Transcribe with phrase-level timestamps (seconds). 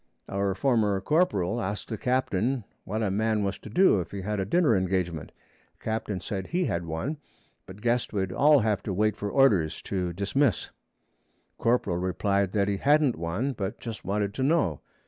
[0.27, 4.39] Our former corporal asked the captain what a man was to do if he had
[4.39, 5.31] a dinner engagement.
[5.79, 7.17] Captain said he had one,
[7.67, 10.71] but guessed we'd all have to wait for orders to dismiss.
[11.59, 14.79] Corporal replied that he hadn't one, but just wanted to know.